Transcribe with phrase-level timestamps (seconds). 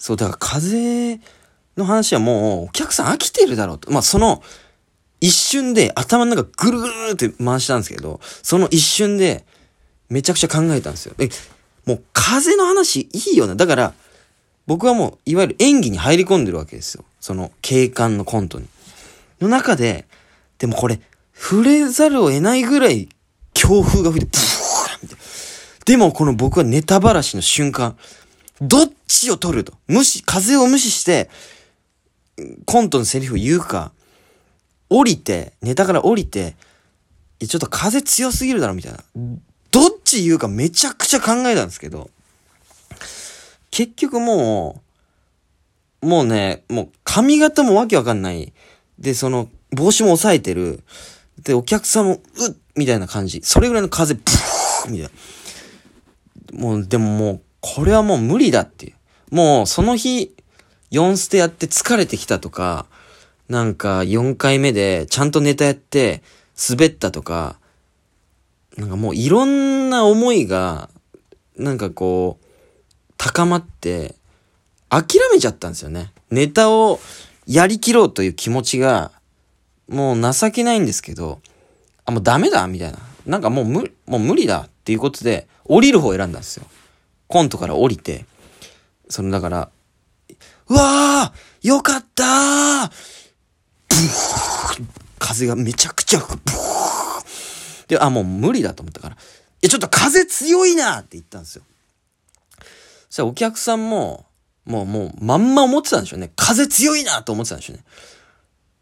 [0.00, 1.20] そう、だから風
[1.76, 3.92] の話はもうお客さん飽きてるだろうと。
[3.92, 4.42] まあその
[5.20, 9.44] 一瞬で頭の中ぐるぐるって回したんですけど、その一瞬で
[10.08, 11.14] めちゃくちゃ考えたんですよ。
[11.18, 11.28] え、
[11.84, 13.54] もう風の話いいよな。
[13.56, 13.94] だから、
[14.66, 17.04] 僕はもう、いわゆる演技に入り込んでるわけですよ。
[17.20, 18.66] その、警官のコントに。
[19.40, 20.06] の中で、
[20.58, 21.00] でもこれ、
[21.34, 23.10] 触れざるを得ないぐらい
[23.52, 25.24] 強風が吹いて、ブーみたいな。
[25.84, 27.96] でもこの僕はネタばらしの瞬間、
[28.60, 29.74] どっちを取ると？
[29.88, 31.30] 無視、風を無視して、
[32.66, 33.92] コントのセリフを言うか、
[34.88, 36.56] 降りて、ネタから降りて、
[37.38, 38.98] いちょっと風強すぎるだろ、みたいな。
[39.70, 42.10] どっち言うかめちゃくちゃ考えたんですけど、
[43.70, 44.82] 結局も
[46.02, 48.52] う、もうね、もう髪型もわけわかんない。
[48.98, 50.82] で、その、帽子も押さえてる。
[51.42, 52.20] で、お客さんも、うっ
[52.74, 53.40] みたいな感じ。
[53.44, 55.10] それぐらいの風、ブーみたい
[56.52, 56.60] な。
[56.60, 58.94] もう、でももう、これはもう無理だっていう。
[59.34, 60.34] もう、その日、
[60.90, 62.86] 4ステやって疲れてきたとか、
[63.48, 66.22] なんか4回目でちゃんとネタやって
[66.68, 67.58] 滑ったとか、
[68.76, 70.88] なんかもういろんな思いが、
[71.56, 72.46] なんかこう、
[73.16, 74.14] 高まって、
[74.88, 76.12] 諦めちゃったんですよね。
[76.30, 77.00] ネタを
[77.46, 79.12] やりきろうという気持ちが、
[79.88, 81.40] もう情けないんですけど、
[82.04, 82.98] あ、もうダメだみたいな。
[83.26, 86.66] なんかもう無、もう無理だっていうことで、降りる方を選んだんですよ。
[87.30, 88.26] コントから降りて、
[89.08, 89.70] そのだから、
[90.68, 92.90] うわーよかったー
[93.88, 94.84] ブー
[95.20, 96.40] 風がめちゃくちゃ吹く。
[96.44, 99.18] ブーで、あ、もう無理だと思ったから、い
[99.62, 101.62] や、ちょっと風強いなって言ったんですよ。
[102.58, 102.64] そ
[103.10, 104.26] したらお客さんも、
[104.64, 106.32] もう、もう、まんま思ってたんでしょうね。
[106.34, 107.84] 風強いなと思ってたんでしょうね。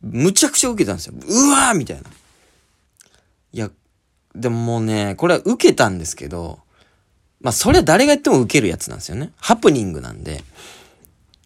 [0.01, 1.15] むちゃくちゃ受けたんですよ。
[1.15, 2.03] うわーみたいな。
[3.53, 3.71] いや、
[4.35, 6.61] でももうね、これは受けたんですけど、
[7.41, 9.33] まあ、それは誰がやっても受けるやつなんですよね。
[9.37, 10.43] ハプニングなんで。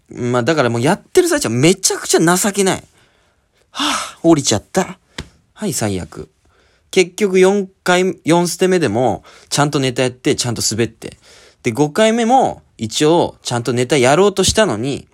[0.09, 2.85] まあ、だからもうやってる最中はめちゃくちゃ情けない。
[3.71, 4.99] はぁ、降りちゃった。
[5.53, 6.31] はい、最悪。
[6.91, 11.19] 結局4回、4捨て目でも、ちゃんとネタやって、ちゃんと滑って。
[11.63, 15.09] で、5回目も、一応、ちゃんとネタやろうとしたのに、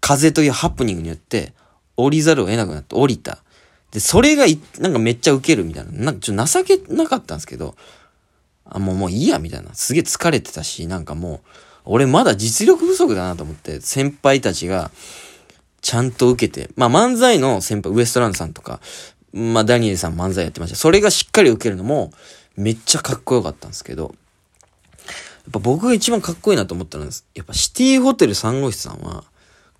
[0.00, 1.54] 風というハプニングによって、
[1.96, 3.42] 降りざるを得なくなって、降りた。
[3.92, 4.44] で、それが
[4.78, 5.92] なんかめっちゃウケるみたいな。
[5.92, 7.76] なんかちょっと情けなかったんですけど、
[8.74, 9.72] あ、もうもういいや、みたいな。
[9.74, 11.40] すげえ疲れてたし、なんかもう、
[11.84, 14.90] 俺まだ実力不足だなと思って、先輩たちが、
[15.80, 18.80] ちゃんと受けて、まあ漫才の先輩、ウエストランドさんとか、
[19.32, 20.76] まあダニエルさん漫才やってました。
[20.76, 22.10] それがしっかり受けるのも、
[22.56, 24.14] めっちゃかっこよかったんですけど、
[25.06, 29.22] やっぱ僕が一番かっこいいなと思ったのは、やっぱシティホテル3号室さんは、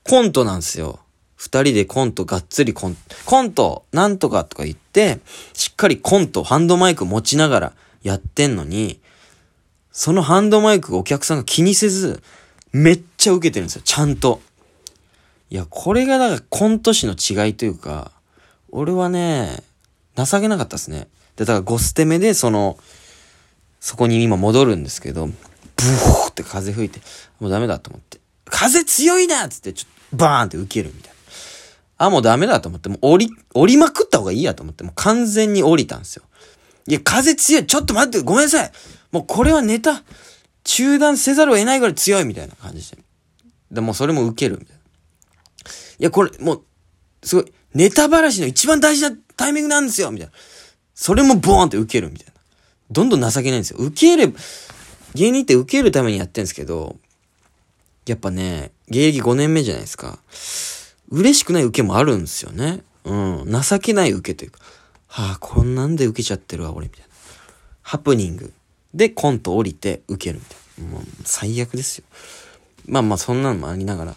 [0.05, 1.01] コントなんですよ。
[1.35, 5.19] 二人でコント、がっつりコント、コント、なんとかとか言って、
[5.53, 7.73] しっかりコント、ハンドマイク持ちながら
[8.05, 9.01] やってんのに、
[9.91, 12.23] そのハンドマイクお客さんが気にせず、
[12.73, 14.41] めっちゃ受けてるんですよ、ちゃんと。
[15.51, 18.13] いや、これがだからコント師の違いというか、
[18.71, 19.63] 俺はね、
[20.17, 21.09] 情けなかったですね。
[21.37, 22.79] で、だから5捨て目で、その、
[23.81, 27.01] そこに今戻るんですけど、ブーって風吹いて、
[27.41, 28.19] もうダメだと思って。
[28.47, 31.15] 風強いなっつって、ちょっとバーンって受けるみたいな。
[32.07, 36.25] あ、もうダメだと思って、もう降り、降りまくった方がいいやと思って、もう完全に降りたんですよ。
[36.87, 37.67] いや、風強い。
[37.67, 38.73] ちょっと待って、ごめんなさい。
[39.13, 40.03] もうこれはネタ、
[40.65, 42.99] 中断せざるを得ないぐらい強いみたいな感じで。
[43.71, 44.67] でもそれも受ける
[45.99, 46.03] い。
[46.05, 46.63] や、これ、もう、
[47.23, 50.33] すごい、ネタばらしの一番大事なタイミングなんですよみたいな。
[50.95, 52.33] それもボーンって受けるみたいな。
[52.91, 53.79] どんどん情けないんですよ。
[53.79, 54.35] 受ける、
[55.15, 56.97] 芸人って受けるためにやってんですけど、
[58.07, 60.19] やっぱね、芸歴5年目じゃないですか。
[61.09, 62.83] 嬉しくない受けもあるんですよね。
[63.05, 63.63] うん。
[63.63, 64.61] 情けない受けというか。
[65.17, 67.07] はあ、こんなんで受けちゃってるわ、俺、みたいな。
[67.83, 68.53] ハプニング。
[68.93, 70.91] で、コント降りて受けるみたいな。
[70.91, 72.05] もう、最悪ですよ。
[72.89, 74.17] まあまあ、そんなのもありながら、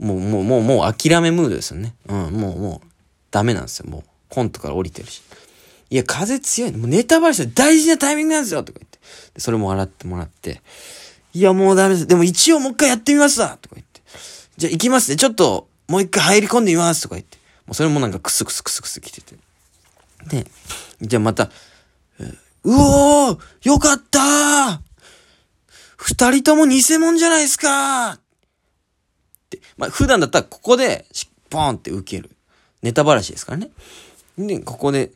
[0.00, 1.94] もう、もう、もう、もう諦めムードですよね。
[2.08, 2.88] うん、もう、もう、
[3.30, 3.86] ダメなんですよ。
[3.88, 5.22] もう、コントから降りてるし。
[5.90, 6.72] いや、風強い。
[6.72, 8.98] もうネタバレして大事なタイミングなんですよとか言って。
[9.38, 10.60] それも笑ってもらって。
[11.34, 12.06] いや、もうダメです。
[12.08, 14.00] でも一応もう一回やってみますわとか言って。
[14.56, 15.16] じゃあ行きますね。
[15.16, 17.38] ちょっと、もう一回入り込んでみますとか言って。
[17.66, 19.36] もうそれもなんかクスクスクスクス来てて。
[20.28, 20.46] で、
[21.00, 21.50] じゃあまた、
[22.64, 24.78] うおーよかったー
[25.96, 28.20] 二人とも偽物じゃないですかっ
[29.50, 31.06] て、まあ、普段だったらここで、
[31.50, 32.30] ポーンって受ける。
[32.82, 33.70] ネタばらしですからね。
[34.38, 35.12] で、ここで、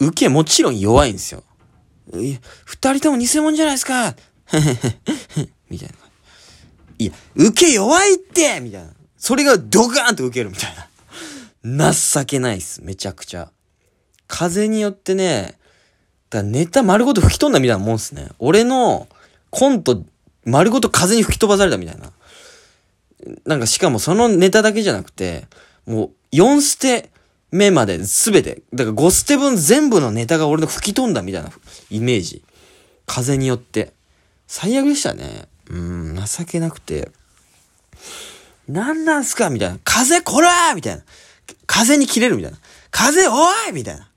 [0.00, 1.42] 受けもちろん弱いんですよ。
[2.14, 4.16] いや、二人とも偽物じゃないですか
[5.68, 5.94] みたいな。
[6.98, 8.90] いや、受け弱いってみたいな。
[9.16, 10.74] それがドカーンと受けるみたい
[11.64, 11.92] な。
[11.92, 12.82] 情けないっす。
[12.82, 13.52] めちゃくちゃ。
[14.28, 15.58] 風によってね、
[16.30, 18.28] だネタ丸ごと吹き飛んだみたいなもんっすね。
[18.38, 19.08] 俺の
[19.50, 20.04] コント
[20.44, 22.12] 丸ごと風に吹き飛ばされたみたいな。
[23.44, 25.46] なんかしかもそのネタだけじゃなくて、
[25.86, 27.10] もう4捨て
[27.50, 31.50] 目まで全て、だから5捨て分全部のネタが俺の吹き飛んだみたいな
[31.90, 32.42] イメージ。
[33.06, 33.92] 風によって。
[34.46, 35.48] 最悪でしたね。
[35.70, 37.10] うん、情けなくて。
[38.68, 39.78] 何なんすかみたいな。
[39.82, 41.02] 風こらーみたいな。
[41.66, 42.58] 風に切れるみたいな。
[42.90, 43.32] 風お
[43.68, 44.07] いみたいな。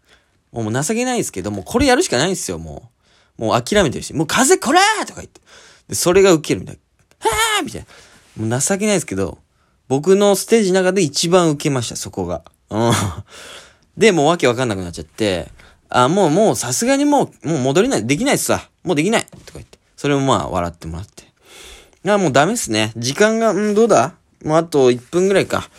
[0.51, 2.92] もう情けないですけど、もうこれやるしかないんですよ、も
[3.39, 3.42] う。
[3.42, 4.13] もう諦めてるし。
[4.13, 5.42] もう風こらーとか言って。
[5.88, 6.80] で、それが受けるみたい
[7.24, 7.30] な。
[7.30, 7.86] はーみたい
[8.38, 8.48] な。
[8.48, 9.38] もう情けないですけど、
[9.88, 12.44] 僕のステージの中で一番受けました、そこが。
[12.69, 12.92] うん。
[13.98, 15.50] で、もうわけわかんなくなっちゃって、
[15.89, 18.69] あ、もう、もうさすがにもう、もう戻れない、できないっすわ。
[18.83, 19.77] もうできないとか言って。
[19.97, 21.24] それもまあ笑ってもらって。
[22.09, 22.94] あ、もうダメっすね。
[22.95, 24.15] 時間が、うんどうだ？
[24.45, 25.69] もうあと1分ぐらいか。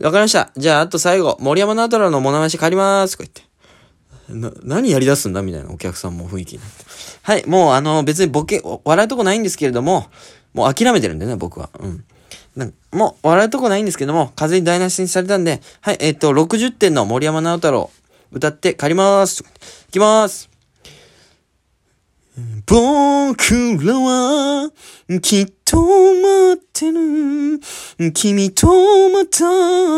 [0.00, 0.50] わかりました。
[0.56, 3.16] じゃあ、あと最後、森山直太朗の物まし借りまーす。
[3.16, 3.47] とか言って。
[4.28, 6.84] な、何やり出すんだみたいなお客さんも雰囲気になって。
[7.22, 10.06] はい、もうあの、別にボケ、笑うとこないんですけれども、
[10.54, 11.70] もう諦めてるんでね、僕は。
[11.78, 12.04] うん。
[12.56, 17.90] なんもう、笑うとこないんですけども、風に台無しにされたんで、はい、えっ、ー、と、60点の森山直太朗、
[18.32, 19.44] 歌って借りまーす。
[19.88, 20.50] いきまーす。
[22.66, 24.70] 僕らは、
[25.22, 27.60] きっと待ってる。
[28.12, 28.66] 君と
[29.10, 29.38] また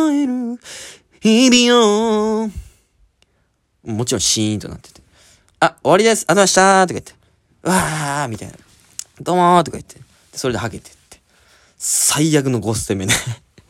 [0.09, 0.59] 会える。
[1.21, 2.60] 日々を。
[3.85, 5.01] もちろんシーンとなってて。
[5.61, 6.25] あ、終わりです。
[6.29, 7.13] ありがとうございましたとか言って。
[7.63, 8.55] うわーみたいな。
[9.21, 10.01] どうもーとか言って。
[10.33, 11.21] それでハゲてって。
[11.77, 13.15] 最悪の5捨て目ね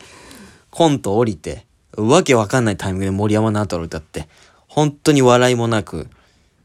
[0.70, 1.66] コント降りて、
[1.96, 4.28] わけわかんないタイミングで森山直太朗歌って、
[4.68, 6.08] 本当に笑いもなく、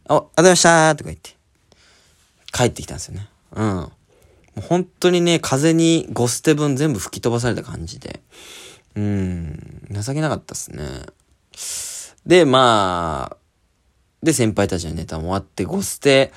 [0.07, 1.36] あ、ありがとうございましたとか言って。
[2.51, 3.27] 帰ってきたんですよね。
[3.51, 3.65] うん。
[3.65, 3.92] も
[4.57, 8.21] う本当にね、風に5捨て分全部吹き飛ばされた感じで。
[8.95, 10.83] うん、情けなかったっすね。
[12.25, 13.38] で、まあ、
[14.24, 16.31] で、先輩たちのネタも終わって、5捨て、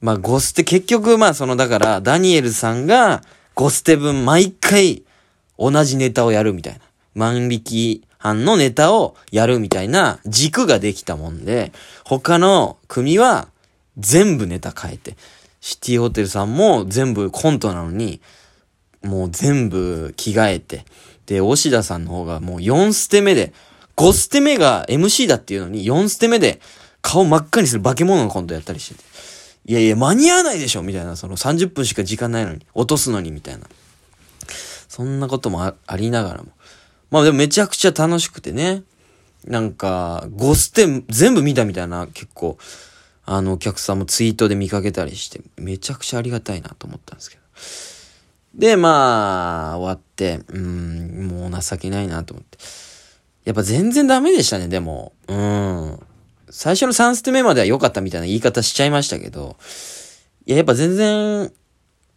[0.00, 3.22] まあ、5捨て、結局、まあ、その、だから、ダニエルさんが、
[3.56, 5.02] 5捨て分、毎回、
[5.58, 6.80] 同じネタをやるみたいな。
[7.14, 11.72] 万引き犯のネタをやるみたいな軸ができたもんで、
[12.04, 13.48] 他の組は
[13.98, 15.16] 全部ネタ変えて、
[15.60, 18.20] シティホテルさんも全部コントなのに、
[19.02, 20.84] もう全部着替えて、
[21.26, 23.52] で、押田さんの方がもう4捨て目で、
[23.98, 26.60] 5捨て目が MC だっていうのに、4捨て目で
[27.02, 29.04] 顔真っ赤にする化け物のコントやったりしてて。
[29.66, 33.66] いやいや、間に合わないでしょみたいな、その30分しか時間ないのに、落とすのに、みたいな。
[34.88, 36.52] そんなこともありながらも。
[37.10, 38.82] まあでもめちゃくちゃ楽しくてね。
[39.44, 42.56] なんか、5捨て全部見たみたいな、結構、
[43.26, 47.42] あの、お客さんもツイートで見かけたりして、めちゃくちゃありがたいなと思ったんですけど。
[48.54, 52.58] で、まあ、終わって、うん、もう情けないなと思って。
[53.48, 55.14] やっぱ全然ダメでしたね、でも。
[55.26, 55.98] うん。
[56.50, 59.56] 最初の3ステ目までは良かったみたいな言い方しちゃいましたけど、
[60.44, 61.50] いや、やっぱ全然、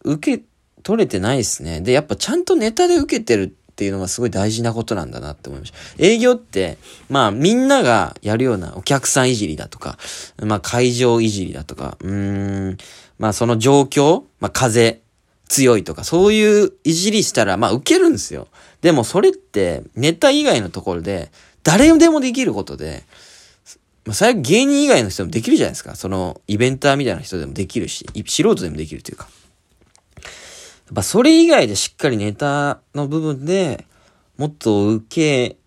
[0.04, 0.44] 受け
[0.84, 1.80] 取れてないですね。
[1.80, 5.78] で、やっぱちゃんとネタで受けてるっていうのがすごい大事なことなんだなって思いました。
[6.00, 9.98] 営業って、まあみんながやるようなお客さんいじりだとか、
[10.44, 12.78] まあ会場いじりだとか、うーん、
[13.20, 15.01] まあその状況、まあ風
[15.52, 18.48] 強いとか、そういういじりしたら、まあ受けるんですよ。
[18.82, 21.30] でもそれってネタ以外のところで、
[21.64, 23.04] 誰でもできることで、
[24.06, 25.96] まあ、最悪芸人以外の人もできるじゃないですか。
[25.96, 29.28] その、イベンターみたいな人でもできるし、素人でもできるというか。
[30.16, 33.86] やっぱそれ以外でしっかりネタの部分で
[34.38, 35.58] もっと受け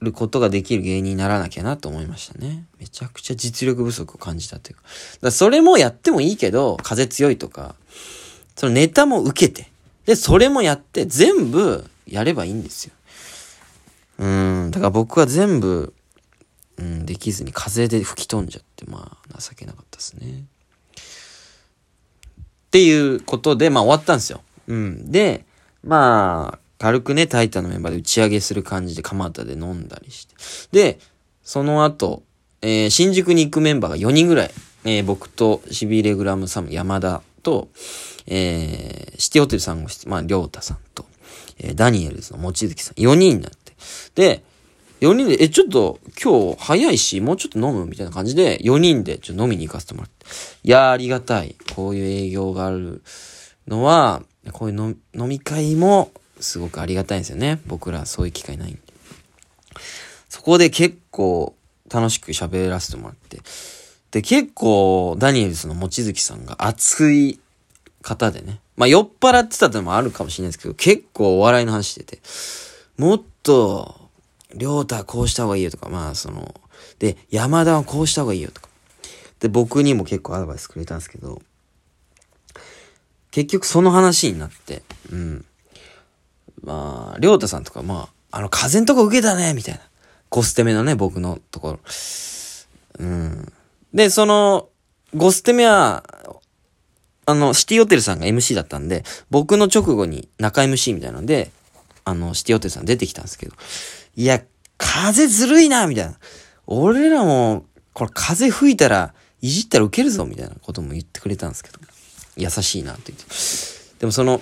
[0.00, 2.66] ることができる芸人にならなきゃなと思いましたね。
[2.78, 4.82] めちゃくちゃ実力不足を感じたというか。
[5.22, 7.76] だかそれもやってもいいけど、風強いとか、
[8.56, 9.70] そのネタも受けて、
[10.06, 12.92] で、それもやって全部やればいいんですよ。
[14.18, 15.92] うん、だから僕は全部、
[16.76, 20.44] うん、できずに風で吹き飛んじゃって、まあ、情けなかったですね。
[22.66, 24.42] っていうことで、まあ終わったんですよ。
[24.66, 25.10] うん。
[25.10, 25.44] で、
[25.82, 30.34] まあ、軽くね、タイタンのメンバーで打ち上げする感じで蒲田で飲んだりして。
[30.72, 30.98] で、
[31.42, 32.22] その後、
[32.62, 34.50] えー、新宿に行くメンバーが4人ぐらい、
[34.84, 37.68] えー、僕とシビレグラムサム山田と、
[38.26, 41.06] えー、シティホテルさんごまあ、りょうたさんと、
[41.58, 43.72] えー、ダニエルズの望月さん、4人になって。
[44.14, 44.42] で、
[45.00, 50.26] 4人で、え、ちょっと今日早いし、もうちょっと飲むみたいな感じで、4人でちょっと飲みに行かせてもらって。
[50.62, 51.56] いやー、ありがたい。
[51.74, 53.02] こういう営業がある
[53.66, 57.60] のは、こういう飲み会もすごくありがたいんですよね。
[57.66, 58.80] 僕らそういう機会ないんで。
[60.28, 61.54] そこで結構
[61.92, 63.40] 楽しく喋らせてもらって。
[64.10, 67.40] で、結構ダニエルズの望月さんが熱い
[68.04, 68.60] 方でね。
[68.76, 72.20] まあ酔っ払ってたってのもあるかもしれないですけど、結構お笑いの話してて、
[72.98, 74.10] もっと
[74.54, 76.54] りょうたこうした方がいいよとか、まあその、
[76.98, 78.68] で、山田はこうした方がいいよとか。
[79.40, 81.42] で、僕にも結構アドバイスくれたんですけど、
[83.30, 85.44] 結局その話になって、うん。
[86.62, 89.80] まあ、りょうたさんとか、まあ、あの、風んとこ受けたね、みたいな。
[90.30, 91.80] ゴステメのね、僕のところ。
[92.98, 93.52] うん。
[93.92, 94.68] で、その、
[95.14, 96.04] ゴステメは、
[97.26, 101.50] あの、シティホテルさんが MC だったんで、僕の直後に中 MC みたいなので、
[102.04, 103.54] あの、シティホテルさん出てきたんですけど、
[104.16, 104.42] いや、
[104.76, 106.14] 風ずるいな、みたいな。
[106.66, 111.78] 俺らも、これ風吹いたら、いじったら受けるぞ、みたいなことも言ってくれたんですけど、
[112.36, 113.26] 優しいな、って言って。
[114.00, 114.40] でもその、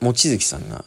[0.00, 0.84] 望月さんが、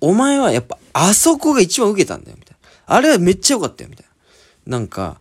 [0.00, 2.56] お前はやっぱ、あそこが一番受けたんだよ、みたい
[2.88, 2.96] な。
[2.96, 4.06] あれはめっちゃ良かったよ、みたい
[4.66, 4.78] な。
[4.78, 5.20] なんか、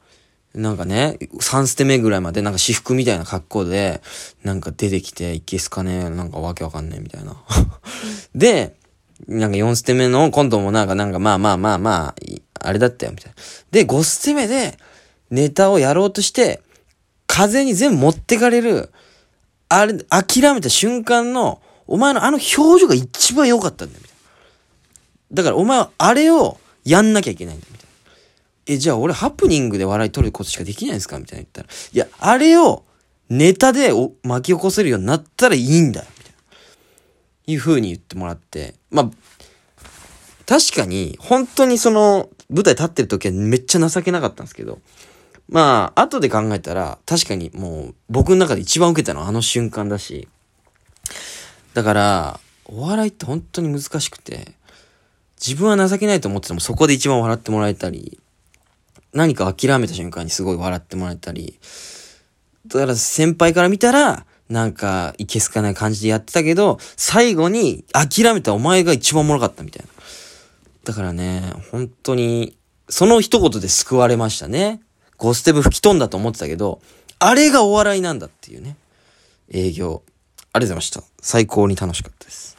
[0.60, 4.02] なんかね、3ステ目ぐらいまでなんか私服みたいな格好で、
[4.44, 7.38] なんか出てきて、いけすかねなんかわけわかんねえみたいな。
[8.36, 8.76] で、
[9.28, 12.16] なんか4ステ目の今度もなんかなんかまあまあまあまあ、
[12.60, 13.36] あれだったよ、みたいな。
[13.72, 14.78] で、5ステ目で
[15.32, 16.62] ネタをやろうとして、
[17.26, 18.92] 風に全部持ってかれる、
[19.70, 24.18] あれ、諦めた瞬間の、お前のあの表情が一番良かったんだよ、みたい
[25.32, 25.36] な。
[25.38, 27.89] だからお前はあれをやんなきゃいけないんだよ、みたいな。
[28.70, 31.18] え、じゃあ俺ハプニングで笑い取ることしかできないんですか？
[31.20, 31.68] みたいな言ったら。
[31.92, 32.86] いや、あれを
[33.30, 33.92] ネタで
[34.24, 36.02] 巻き起こせるようになったらいいんだ。
[36.02, 37.54] みたいな。
[37.54, 38.76] いう風に言ってもらって。
[38.92, 39.10] まあ、
[40.46, 44.80] 確かに、本当にその、舞台立ってる時はめっちゃ情けなかったんですけど、
[45.48, 50.28] まあ、後で考えたら、確かにもう、僕の中で一番受けたのはあの瞬間だし、
[51.74, 54.54] だから、お笑いって本当に難しくて、
[55.44, 58.20] 自分は情けないと思っててもそこで一番笑ってもらえたり、
[59.14, 61.60] 何か諦めた瞬間にすごい笑ってもらえたり、
[62.68, 69.92] だから先輩から見たら、なんか、いけすかない感じでやってたけど、最後に諦めたお前が一番おもろかったみたいな。
[70.84, 72.58] だからね、本当に、
[72.90, 74.82] その一言で救われましたね。
[75.18, 76.82] ゴステブ吹き飛んだと思ってたけど、
[77.20, 78.76] あれがお笑いなんだっていうね。
[79.52, 80.02] 営業。
[80.52, 81.04] ありがとうございました。
[81.22, 82.58] 最高に楽しかったです。